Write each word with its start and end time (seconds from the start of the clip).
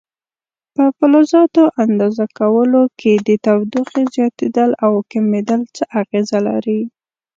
په 0.75 0.83
فلزاتو 0.97 1.63
اندازه 1.85 2.25
کولو 2.39 2.81
کې 2.99 3.13
د 3.27 3.29
تودوخې 3.45 4.03
زیاتېدل 4.15 4.71
او 4.85 4.93
کمېدل 5.11 5.61
څه 5.75 5.83
اغېزه 6.01 6.39
لري؟ 6.47 6.81